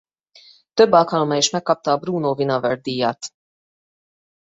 Több 0.73 0.91
alkalommal 0.91 1.37
is 1.37 1.49
megkapta 1.49 1.91
a 1.91 1.97
Bruno 1.97 2.31
Winawer-díjat. 2.31 3.27